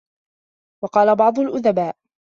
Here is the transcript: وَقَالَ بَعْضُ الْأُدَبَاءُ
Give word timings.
وَقَالَ 0.83 1.15
بَعْضُ 1.15 1.39
الْأُدَبَاءُ 1.39 1.95